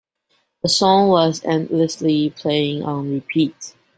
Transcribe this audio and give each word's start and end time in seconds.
The 0.63 0.69
song 0.69 1.09
was 1.09 1.45
endlessly 1.45 2.31
playing 2.31 2.81
on 2.81 3.13
repeat. 3.13 3.75